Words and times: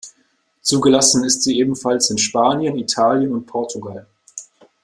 Zugelassen 0.61 1.23
ist 1.25 1.43
sie 1.43 1.59
ebenfalls 1.59 2.09
in 2.09 2.17
Spanien, 2.17 2.75
Italien 2.75 3.33
und 3.33 3.45
Portugal. 3.45 4.07